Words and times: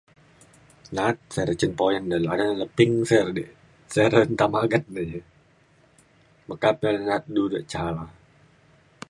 na’at 0.93 1.17
sey 1.33 1.45
re 1.47 1.53
cen 1.59 1.71
puyan 1.79 2.05
de 2.11 2.17
leping 2.61 2.93
sik 3.09 3.23
re 3.27 3.31
di. 3.37 3.45
se 3.93 4.01
re 4.13 4.21
nta 4.33 4.45
maget 4.53 4.85
ne 4.93 5.01
ja 5.11 5.19
meka 6.47 6.69
pe 6.79 6.87
na’at 7.07 7.23
du 7.35 7.43
de 7.53 7.59
ca 7.71 7.81
la’a. 7.95 8.07